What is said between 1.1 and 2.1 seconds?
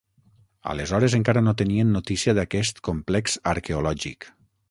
encara no tenien